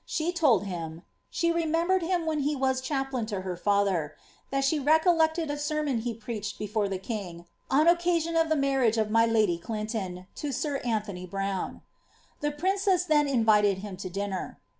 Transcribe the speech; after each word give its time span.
She 0.07 0.31
told 0.31 0.63
him 0.63 1.03
^she 1.31 1.53
fememberad 1.53 2.01
him 2.01 2.25
when 2.25 2.39
he 2.39 2.55
wai 2.55 2.71
diaplain 2.73 3.27
to 3.27 3.41
her 3.41 3.55
bther; 3.55 4.13
that 4.49 4.63
she 4.63 4.79
recollected 4.79 5.51
a 5.51 5.57
aermon 5.71 5.99
he 6.01 6.15
picacfaed 6.15 6.55
beCm 6.73 6.89
the 6.89 6.97
king, 6.97 7.45
on 7.69 7.87
occasion 7.87 8.35
of 8.35 8.49
the 8.49 8.55
marriage 8.55 8.97
of 8.97 9.11
my 9.11 9.27
lady 9.27 9.59
CUnton' 9.59 10.25
to 10.33 10.47
air 10.47 10.81
ii^ 10.83 11.05
tony 11.05 11.27
Browne." 11.27 11.83
The 12.39 12.51
princess 12.51 13.03
then 13.03 13.27
invited 13.27 13.77
him 13.85 13.95
to 13.97 14.09
dinner. 14.09 14.59